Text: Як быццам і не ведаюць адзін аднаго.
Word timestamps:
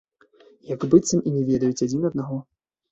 Як 0.69 0.81
быццам 0.93 1.21
і 1.27 1.37
не 1.37 1.43
ведаюць 1.51 1.83
адзін 1.89 2.13
аднаго. 2.13 2.45